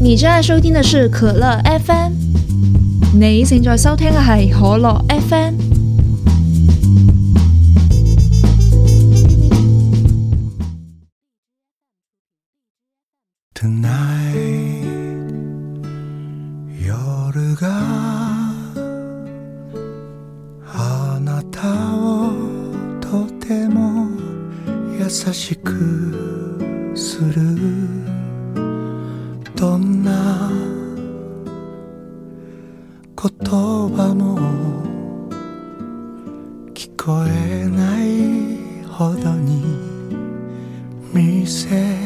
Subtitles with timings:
[0.00, 2.12] 你正在收聽的是可樂 FM，
[3.18, 5.78] 你現在收聽嘅係可樂 FM。
[29.58, 30.52] どんな
[33.20, 34.38] 言葉も
[36.74, 39.64] 聞こえないほどに
[41.12, 41.97] 見せる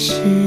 [0.00, 0.39] 是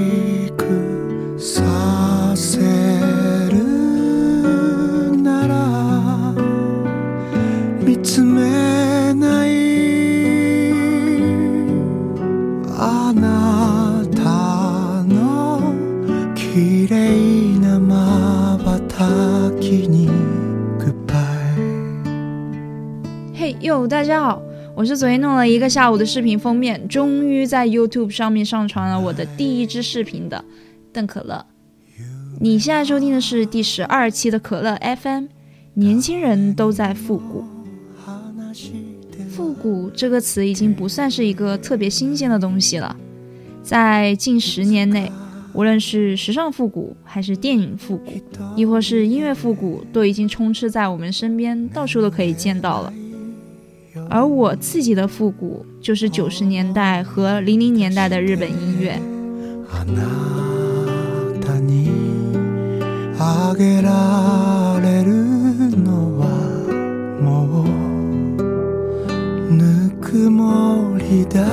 [24.83, 30.43] 我是昨天弄了一个下午的视频封面，终于在 YouTube 上面上传了我的第一支视频的
[30.91, 31.45] 邓可乐。
[32.41, 35.27] 你现在收听的是第十二期的可乐 FM，
[35.75, 37.45] 年轻人都在复古。
[39.29, 42.93] 复古这个词已经不算是一个特别新鲜的东西了，
[43.63, 45.09] 在近十年内，
[45.53, 48.11] 无论是时尚复古，还是电影复古，
[48.57, 52.91] 亦或是音乐复古，都已经充斥在我们身边，到处都可以见到了。
[54.08, 59.00] 而我自己的复古，就是九十年代和零零年代的日本音乐。
[59.70, 60.02] あな
[61.40, 61.90] たに
[63.18, 65.12] あげられる
[65.76, 66.28] のは
[67.20, 67.64] も
[68.38, 68.42] う
[69.52, 71.44] ぬくもりだ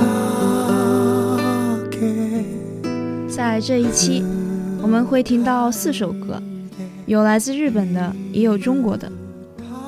[1.90, 2.44] け
[3.28, 4.24] 在这一期，
[4.80, 6.40] 我们会听到四首歌，
[7.06, 9.10] 有来自日本的，也有中国的。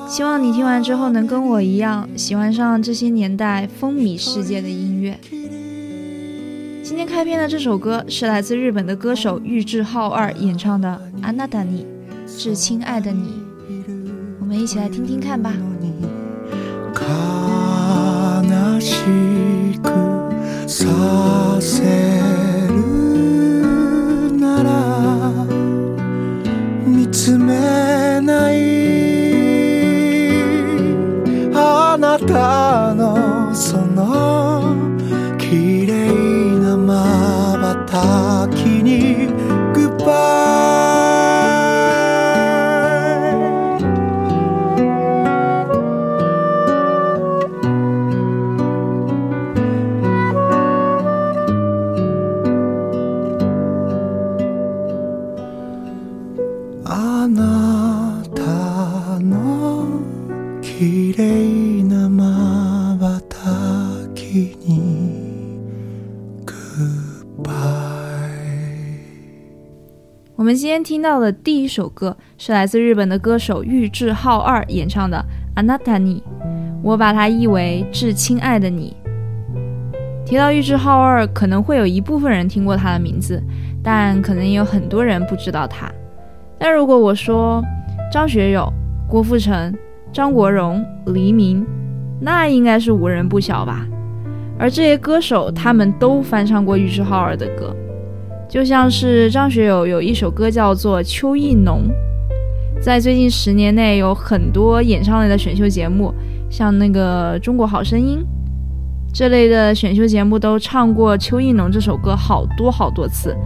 [0.07, 5.19] 希望你听完之后能跟我一样喜欢上这些年代风靡世界的音乐。
[6.83, 11.85] 今天开篇的这首歌是来自日本的歌手玉置浩二演唱的《安娜达尼》，
[12.41, 13.43] 致亲爱的你。
[14.39, 15.53] 我们一起来听听看吧。
[18.79, 19.89] 悲しく
[20.65, 22.22] させ
[33.94, 34.33] のそ
[70.84, 75.24] 听到的第一首歌是来自日本的歌手玉置浩二演唱的
[75.58, 76.16] 《Anata ni》，
[76.82, 78.94] 我把它译为《致亲爱的你》。
[80.26, 83.42] 提到玉置浩二，可能会有一部分人听过他的名字，
[83.82, 85.90] 但可能也有很多人不知道他。
[86.58, 87.62] 但如果我说
[88.12, 88.70] 张学友、
[89.08, 89.74] 郭富城、
[90.12, 91.66] 张国荣、黎明，
[92.20, 93.86] 那应该是无人不晓吧？
[94.58, 97.74] 而这些歌手，他们都翻唱过玉置浩二的歌。
[98.54, 101.88] 就像是张学友有一首歌叫做《秋意浓》，
[102.80, 106.14] 在最近十年内有很多演唱类的选秀节目，
[106.48, 108.20] 像那个《中国好声音》
[109.12, 113.36] 这类的选秀节目都唱过《秋意浓》这首歌好多好多次。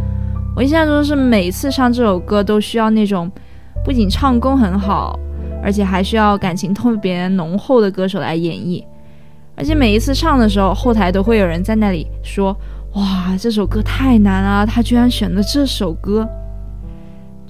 [0.54, 3.30] 我印象中是每次唱这首歌都需要那种
[3.82, 5.18] 不仅唱功很好，
[5.62, 8.84] 而且还需要感情特别浓厚的歌手来演绎。
[9.56, 12.54] 而且每一次唱的时候，后台都会有人在那里说
[12.94, 16.28] ：“哇，这首歌太难了，他居然选了这首歌。”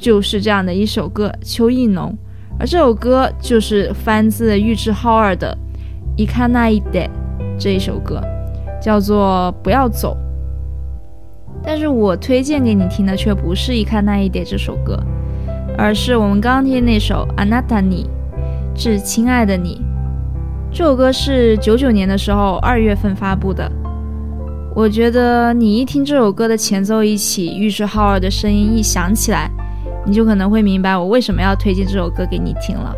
[0.01, 2.13] 就是这样的一首歌《秋意浓》，
[2.57, 5.53] 而这首歌就是翻自玉置浩二的
[6.17, 7.01] 《伊卡那伊德》
[7.59, 8.23] 这一首歌，
[8.81, 10.17] 叫做《不要走》。
[11.65, 14.97] 但是我推荐给你听的却不是《伊卡那伊德》这首歌，
[15.77, 18.09] 而是我们刚刚听那首《阿娜达尼》，
[18.81, 19.83] 致亲爱的你。
[20.71, 23.69] 这首歌是九九年的时候二月份发布的。
[24.79, 29.51] 我觉得你一听这首歌的前奏一起，玉置浩二的声音一响起来，
[30.07, 32.95] 你就可能会明白我为什么要推荐这首歌给你听了。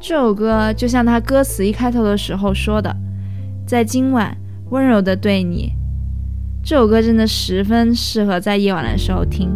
[0.00, 2.96] 这首歌就像他歌词一开头的时候说的，
[3.66, 4.34] 在今晚
[4.70, 5.70] 温柔的对你。
[6.64, 9.50] 这首歌真的十分适合在夜晚的时候听，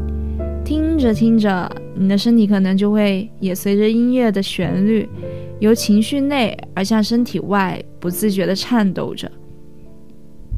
[0.62, 5.08] 听着听着，你的身体可能就会也随着音乐的旋律。
[5.58, 9.26] 由情绪内而向身体外不自觉地颤抖着。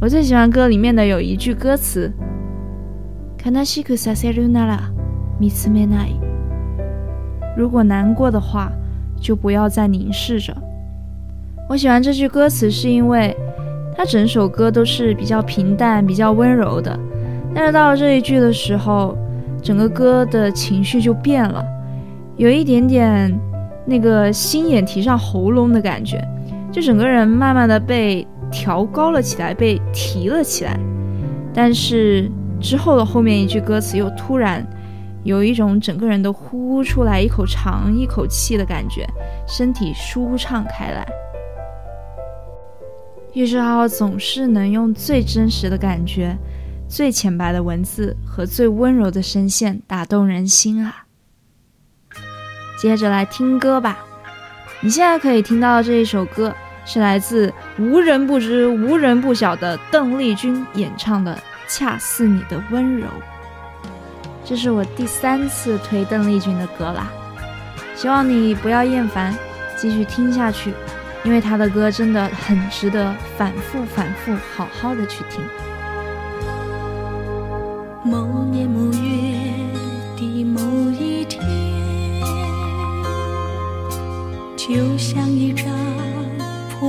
[0.01, 2.13] 我最喜欢歌里面的有一句歌词
[7.57, 8.71] ：“如果难过的话，
[9.21, 10.57] 就不要再凝视着。”
[11.69, 13.37] 我喜欢这句歌词，是因为
[13.97, 16.97] 它整首歌都是比较平淡、比较温柔的，
[17.53, 19.19] 但是到了这一句的时候，
[19.61, 21.65] 整个歌的情绪就变了，
[22.37, 23.37] 有一点点。
[23.85, 26.23] 那个心眼提上喉咙的感觉，
[26.71, 30.79] 就整个人慢慢的被调高了起来，被提了起来。
[31.55, 32.31] 但是
[32.61, 34.67] 之后的后面一句歌词又突然
[35.25, 39.07] 有一种整个人都呼出来一口长一口气的感觉，
[39.47, 41.07] 身体舒畅开来。
[43.35, 46.37] 玉置浩总是能用最真实的感觉、
[46.89, 51.05] 最浅白的文字和最温柔的声线打动人心啊！
[52.81, 53.99] 接着来听歌吧。
[54.81, 56.55] 你现在可以听到这一首歌，
[56.91, 61.35] 是来自无人不知、无人不晓的邓丽君演唱的
[61.69, 63.07] 《恰似你的温柔》。
[64.43, 67.09] 这是我第三次推邓丽君的歌啦，
[67.95, 69.37] 希望你不要厌烦，
[69.77, 70.73] 继续听下去，
[71.25, 75.45] 因为她的歌真的很值得反复、反复、好好的去听。
[78.03, 78.99] 某年某月
[80.17, 81.47] 的某一天。
[84.57, 85.18] 就像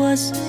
[0.09, 0.48] 破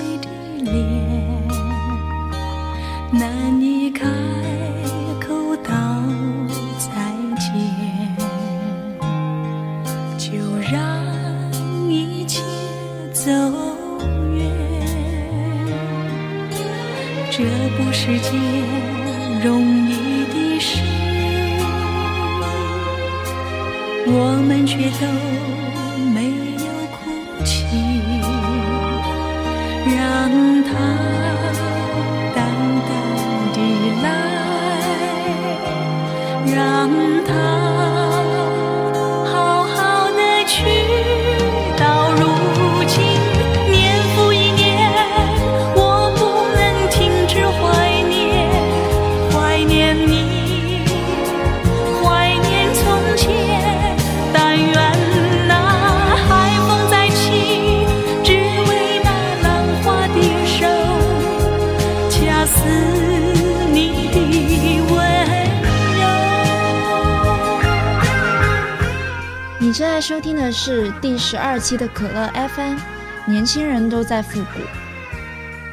[70.01, 72.27] 收听的是第十二期的可乐
[72.57, 72.79] FM，
[73.27, 74.61] 年轻人都在复古。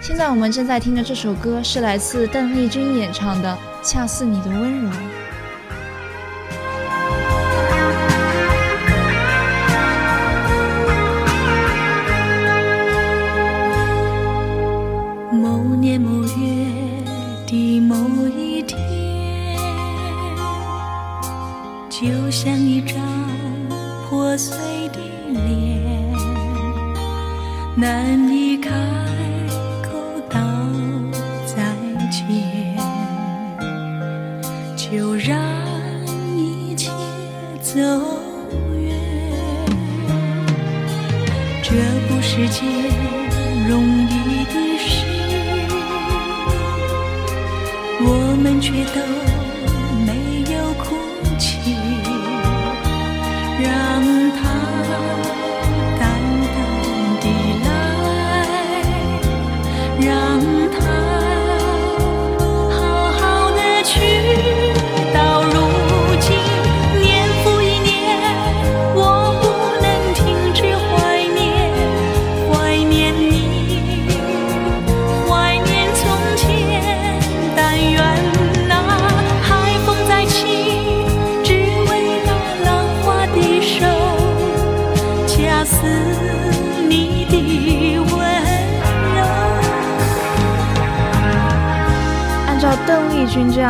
[0.01, 3.57] 现在我们正在听的这首歌是来自邓丽君演唱的
[3.89, 4.89] 《恰似你的温柔》。
[15.31, 16.67] 某年某月
[17.47, 18.77] 的某一天，
[21.89, 22.97] 就像一张。
[24.09, 24.57] 破碎
[24.93, 24.99] 的
[25.33, 25.83] 脸，
[27.75, 28.71] 难以开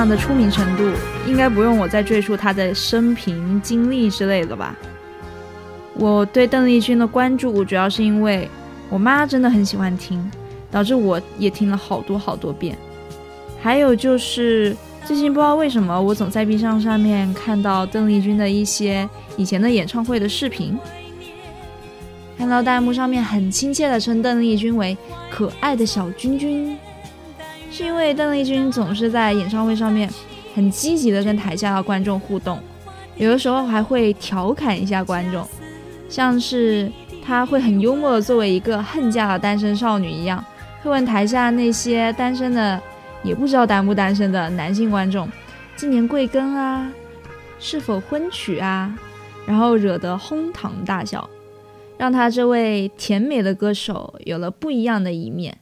[0.07, 0.83] 的出名程度，
[1.27, 4.75] 应该不用我再赘述他的生平经历之类的吧？
[5.95, 8.47] 我对邓丽君的关注，主要是因为
[8.89, 10.31] 我妈真的很喜欢听，
[10.69, 12.77] 导致我也听了好多好多遍。
[13.61, 20.77] 还有就是最近不知道为什么，我总在 B 站上面看到邓丽君的一些以前的演唱会的视频，
[22.37, 24.95] 看到弹幕上面很亲切的称邓丽君为
[25.31, 26.77] “可爱的小君君”。
[27.69, 30.09] 是因为邓丽君总是在演唱会上面
[30.55, 32.59] 很积极的跟台下的观众互动，
[33.15, 35.47] 有的时候还会调侃一下观众，
[36.09, 36.91] 像是
[37.23, 40.43] 她会很幽默的作为一个恨嫁的单身少女一样，
[40.81, 42.81] 会问台下那些单身的
[43.21, 45.29] 也不知道单不单身的男性观众，
[45.75, 46.91] 今年贵庚啊，
[47.59, 48.97] 是否婚娶啊，
[49.45, 51.29] 然后惹得哄堂大笑，
[51.97, 55.55] 让她这位甜美的歌手有了不一样的一面。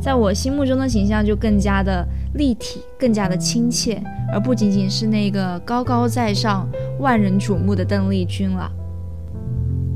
[0.00, 8.70] 在我心目中的形象就更加的立体，更加的亲切，而不仅仅是那个高高在上、万人瞩目的邓丽君了。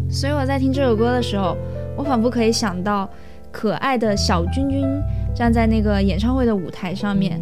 [0.09, 1.57] 所以我在听这首歌的时候，
[1.97, 3.09] 我仿佛可以想到
[3.53, 4.87] 可爱的小君君
[5.35, 7.39] 站在那个演唱会的舞台上面，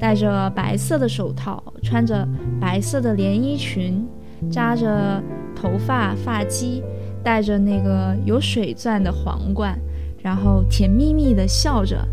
[0.00, 2.26] 戴着白色的手套，穿着
[2.60, 4.04] 白色的连衣裙，
[4.50, 5.22] 扎着
[5.54, 6.82] 头发发髻，
[7.22, 9.78] 戴着那个有水钻的皇冠。
[10.22, 12.06] 然后甜蜜蜜的笑着，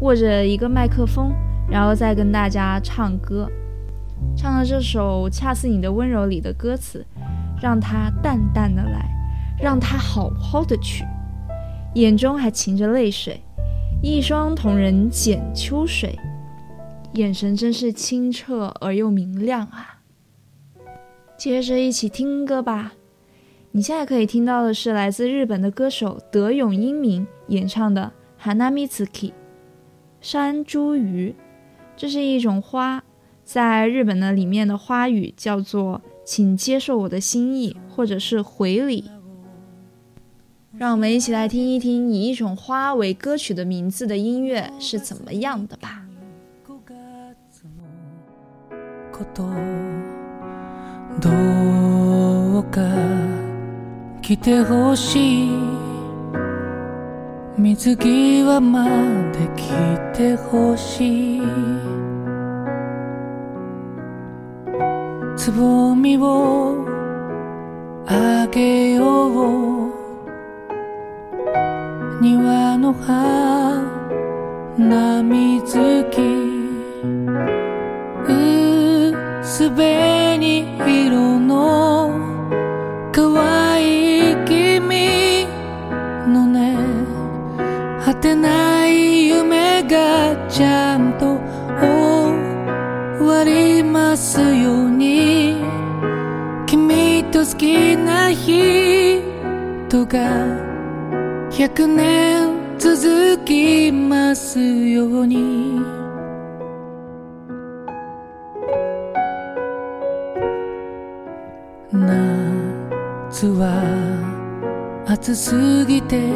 [0.00, 1.32] 握着一个麦克风，
[1.68, 3.48] 然后再跟大家唱歌，
[4.36, 7.04] 唱了这首《恰似你的温柔》里的歌词，
[7.60, 9.08] 让它淡淡的来，
[9.60, 11.04] 让它好好的去，
[11.94, 13.40] 眼中还噙着泪水，
[14.02, 16.18] 一双瞳仁剪秋水，
[17.14, 20.00] 眼神真是清澈而又明亮啊！
[21.36, 22.92] 接着一起听歌吧。
[23.72, 28.12] 你现在可以听到的是来自日本的歌手德永英明演唱的
[28.44, 29.06] 《Hanamitsuki》
[30.20, 31.34] 山茱萸，
[31.96, 33.04] 这是一种花，
[33.44, 39.08] 在日本的里面的花语叫做“请接受我的心意”或者是“回礼”。
[40.76, 46.04] 让我们一起来听一听以一种花为歌曲的名字的音乐是怎么样的吧。
[54.22, 55.50] 来てほしい。
[57.58, 58.84] 水際ま
[59.32, 59.70] で来
[60.16, 61.42] てほしい。
[65.36, 66.86] つぼみを
[68.06, 69.90] あげよう。
[72.20, 73.80] 庭の花
[75.22, 76.20] 水木
[78.28, 80.19] 薄紅色
[88.20, 91.40] てない夢がちゃんと
[93.18, 95.56] 終わりますように。
[96.66, 99.22] 君と好きな人
[100.06, 100.46] が
[101.50, 105.80] 百年続きますように。
[111.92, 113.82] 夏は
[115.06, 116.28] 暑すぎて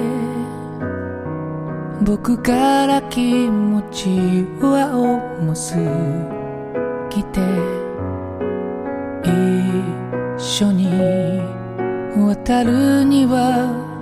[2.03, 4.09] 僕から気持ち
[4.61, 4.91] は
[5.41, 5.77] 重す
[7.11, 7.41] ぎて
[10.37, 10.89] 一緒に
[12.17, 13.95] 渡るには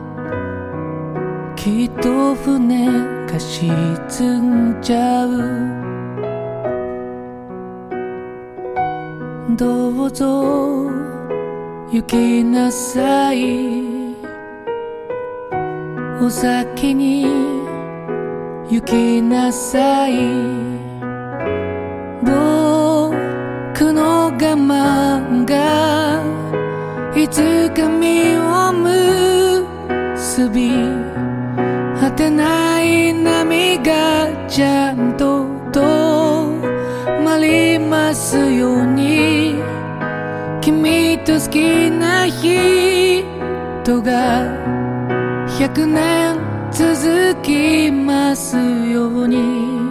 [1.54, 2.86] きっと船
[3.26, 5.92] が沈んじゃう。
[9.56, 10.90] どうぞ
[11.92, 14.16] 行きなさい。
[16.20, 17.51] お先に
[18.72, 20.12] 行きなさい。
[22.24, 22.32] 僕
[23.92, 26.22] の我慢が
[27.14, 30.70] いつか実を結び
[32.00, 39.60] 果てない波がちゃんと止まりますように。
[40.62, 44.48] 君と好きな人が
[45.58, 46.41] 百年
[46.82, 49.81] 続きますように。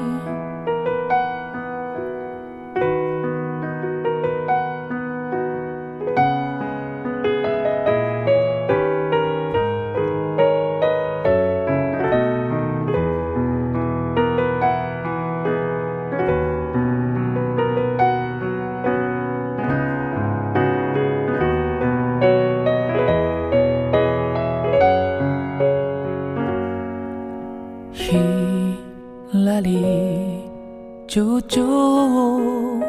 [31.13, 32.79] 情緒を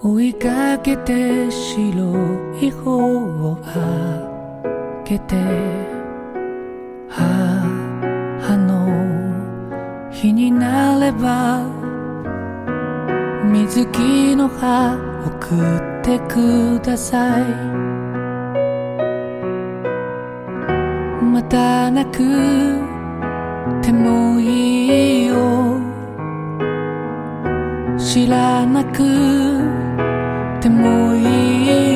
[0.00, 2.04] 追いかけて白
[2.60, 5.34] い方を開けて
[7.08, 11.66] 母の日になれば
[13.50, 14.96] 水木の葉
[15.42, 17.42] 送ってください。
[21.24, 22.18] また泣く
[23.82, 25.21] てもいい
[28.12, 28.98] 知らなく
[30.60, 31.91] てもいい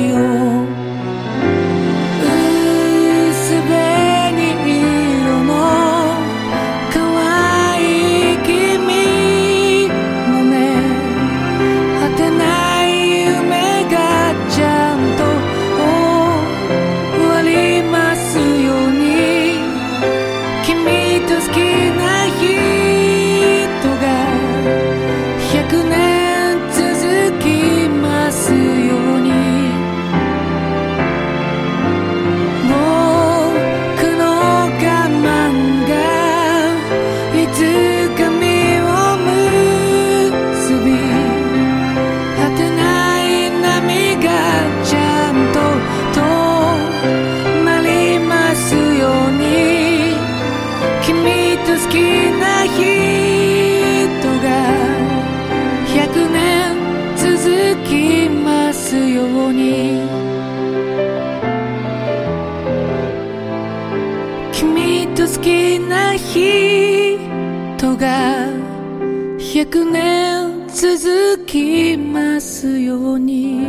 [69.56, 73.66] 100年続きますように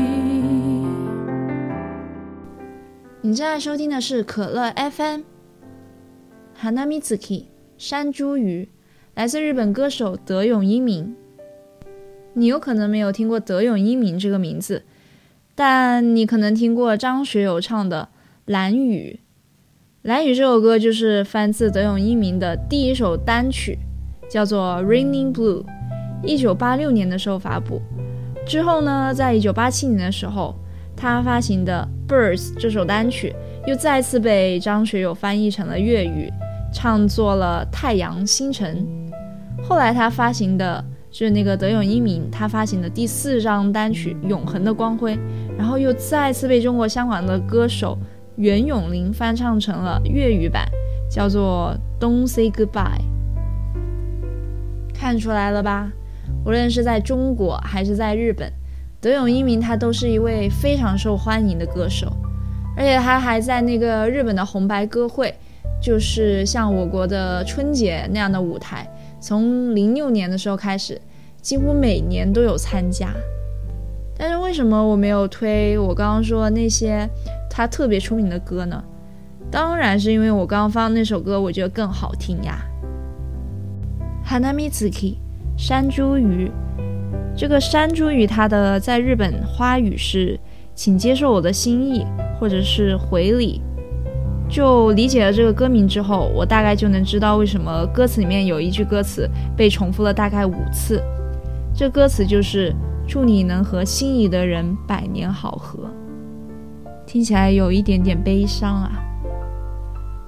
[3.22, 7.46] 你正在收听的是可乐 FM。Hanamizuki
[7.78, 8.68] 山茱萸，
[9.16, 11.16] 来自日本歌手德永英明。
[12.34, 14.84] 你有可能没有听过德永英明这个名字，
[15.56, 18.10] 但你可能听过张学友唱的《
[18.52, 19.20] 蓝雨》。《
[20.10, 23.80] 蓝雨》这首歌就是翻自德永英明的第一首单曲，
[24.30, 25.66] 叫做《Raining Blue》，
[26.23, 27.81] 一九八六年的时候发布。
[28.47, 30.55] 之后呢，在一九八七年的时候，
[30.97, 33.35] 他发行的《Birds》这首单曲
[33.67, 36.33] 又再次被张学友翻译成了粤语，
[36.73, 38.87] 唱作了《太阳星辰》。
[39.65, 45.15] 后来他发行的就是那个德永英明，他发行的第四张单曲《永恒的光辉》，
[45.59, 47.99] 然后又再次被中国香港的歌手
[48.37, 50.67] 袁咏琳翻唱成了粤语版，
[51.11, 53.01] 叫做《Don't Say Goodbye》。
[54.95, 55.93] 看出来了吧？
[56.45, 58.51] 无论是在中国还是在日本，
[59.01, 62.11] 德永英明他都是一位非常受欢迎的歌手，
[62.77, 65.35] 而且他还在那个日本的红白歌会，
[65.81, 68.89] 就是像我国的春节那样的舞台，
[69.21, 71.01] 从零六年的时候开始，
[71.43, 73.13] 几乎每年都有参加。
[74.17, 77.09] 但是为什么我没有推我刚刚说那些
[77.49, 78.83] 他特别出名的歌呢？
[79.51, 82.59] 当然是因为我刚刚放那首歌，我觉得更好听呀。
[84.27, 85.17] Hanamizuki
[85.59, 86.49] 山茱萸，
[87.37, 90.39] 这个山茱萸它的在日本花语是
[90.73, 92.07] “请接受我的心意”
[92.39, 93.61] 或者是“回礼”。
[94.49, 101.03] 就理解了这个歌名之后，我大概就能知道为什么歌词里面有一句歌词被重复了大概五次。
[101.75, 102.73] 这歌词就是
[103.05, 105.91] “祝你能和心仪的人百年好合”，
[107.05, 108.93] 听起来有一点点悲伤啊。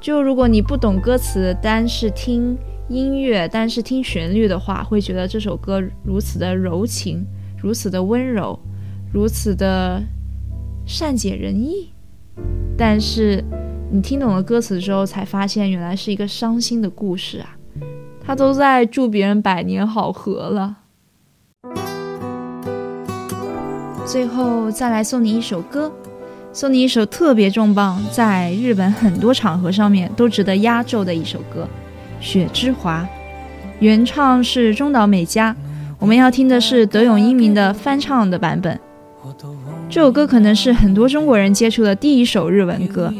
[0.00, 2.58] 就如果你不懂歌词，单是听
[2.90, 7.24] 音乐，但是听旋律的话，会觉得这首歌如此的柔情，
[7.56, 8.58] 如此的温柔，
[9.14, 10.02] 如此的
[10.84, 11.90] 善解人意。
[12.76, 13.44] 但是
[13.92, 17.56] 你听懂了歌词之后，才发现原来是一个伤心的故事啊！
[18.20, 20.78] 他都在祝别人百年好合了。
[24.04, 25.92] 最后再来送你一首歌。
[26.52, 31.62] 送你一首特别重磅，在日本很多场合上面都值得压轴的一首歌，
[32.20, 33.02] 《雪之华》，
[33.80, 35.56] 原唱是中岛美嘉，
[35.98, 38.78] 我们要听的是德永英明的翻唱的版本。
[39.88, 43.12] 这首歌可能是很多中国人接触的第一首日文歌，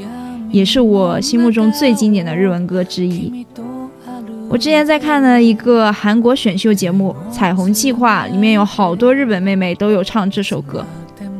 [0.50, 3.44] 也是我心目中最经典的日文歌之一。
[4.48, 10.84] 我之前在看了一个韩国选秀节目《彩虹计划》，里面有好多日本妹妹都有唱这首歌。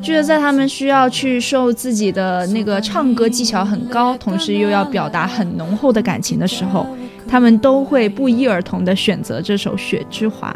[0.01, 6.87] 就是在他们需要去受自己的那个唱歌技巧很高，同时又要表达很浓厚的感情的时候，
[7.31, 10.53] 他们都会不一而同地选择这首《雪之华》，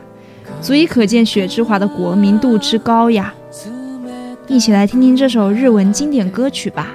[0.67, 3.33] 足以可见《雪之华》的国民度之高呀！
[4.49, 6.89] 一起来听听这首日文经典歌曲吧。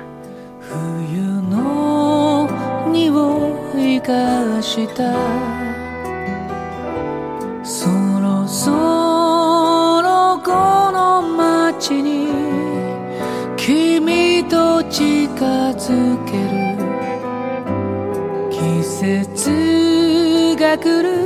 [20.70, 21.26] が来る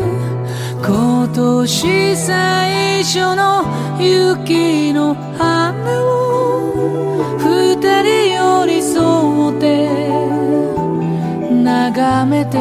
[0.82, 3.66] 今年最初の
[4.00, 9.90] 雪の花を二人寄り添って
[11.52, 12.58] 眺めて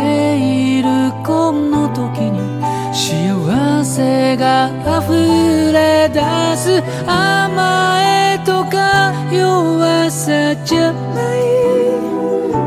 [0.79, 2.61] いるこの時に
[2.93, 4.69] 幸せが
[4.99, 6.21] 溢れ出
[6.57, 11.43] す甘えとか弱さじゃない。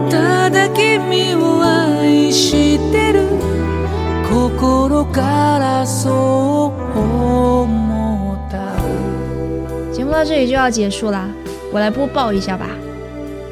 [0.10, 3.05] ただ君を愛して
[4.65, 11.29] 心からそう思った节目到这里就要结束啦，
[11.73, 12.67] 我来播报一下吧。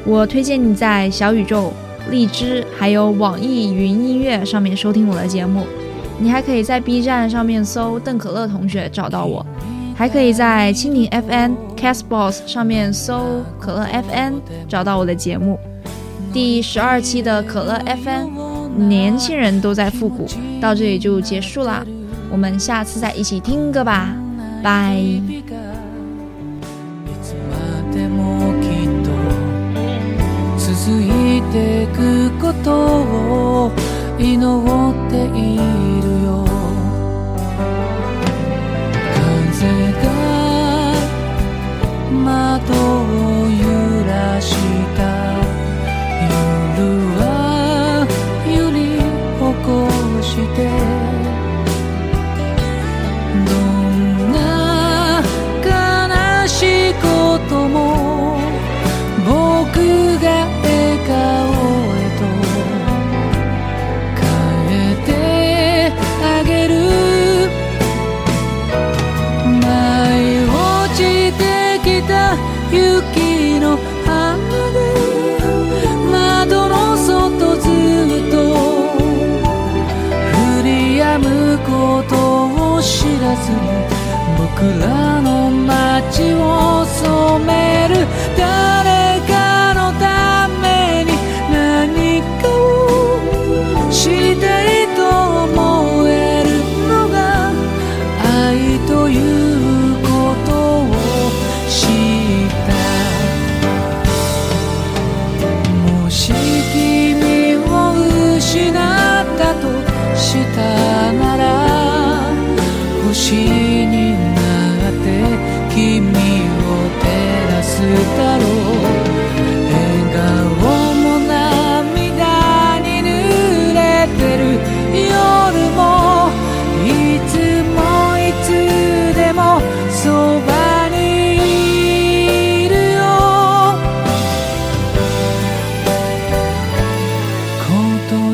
[0.05, 1.71] 我推荐你在小宇宙、
[2.09, 5.65] 荔枝还有网易云音乐上面收听我的节目。
[6.17, 9.45] 你还可以在 B 站上面搜邓可乐同学找到我，
[9.95, 15.59] 还可以在蜻蜓 FM、Castbox 上面搜可乐 FM 找到我的节目。
[16.33, 18.42] 第十二期的可乐 FM，
[18.77, 20.27] 年轻人都在复古，
[20.61, 21.85] 到这里就结束啦。
[22.31, 24.09] 我们下次再一起听歌吧，
[24.63, 24.95] 拜。
[24.95, 25.21] い
[27.21, 27.55] つま
[27.91, 29.09] でもきっと
[30.57, 33.71] 続いてくことを
[34.19, 35.57] 祈ってい
[36.01, 36.45] るよ
[39.15, 39.57] 風
[39.93, 40.03] が
[42.11, 42.67] 窓
[84.64, 84.93] Love.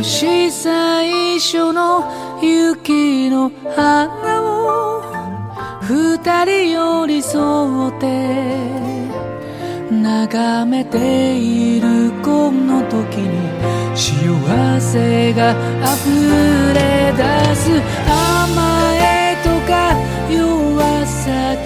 [0.02, 5.02] し最初の雪の花を
[5.82, 8.90] 二人寄り添って
[9.90, 13.50] 眺めているこの時に
[13.96, 17.70] 幸せが溢れ出す
[18.06, 19.96] 甘えとか
[20.32, 21.59] 弱さ